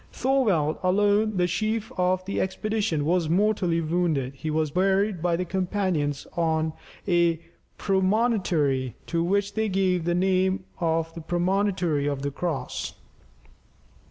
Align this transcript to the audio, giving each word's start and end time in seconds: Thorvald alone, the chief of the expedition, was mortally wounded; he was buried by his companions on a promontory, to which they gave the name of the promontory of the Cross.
Thorvald 0.11 0.79
alone, 0.81 1.37
the 1.37 1.45
chief 1.45 1.91
of 1.95 2.25
the 2.25 2.41
expedition, 2.41 3.05
was 3.05 3.29
mortally 3.29 3.81
wounded; 3.81 4.33
he 4.33 4.49
was 4.49 4.71
buried 4.71 5.21
by 5.21 5.37
his 5.37 5.45
companions 5.45 6.25
on 6.35 6.73
a 7.07 7.39
promontory, 7.77 8.95
to 9.05 9.23
which 9.23 9.53
they 9.53 9.69
gave 9.69 10.05
the 10.05 10.15
name 10.15 10.63
of 10.79 11.13
the 11.13 11.21
promontory 11.21 12.07
of 12.07 12.23
the 12.23 12.31
Cross. 12.31 12.95